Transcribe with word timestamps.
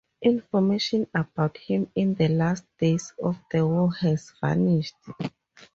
Information 0.23 1.05
about 1.13 1.57
him 1.57 1.91
in 1.93 2.15
the 2.15 2.27
last 2.27 2.63
days 2.79 3.13
of 3.21 3.37
the 3.51 3.67
war 3.67 3.93
has 3.93 4.33
vanished. 4.41 4.95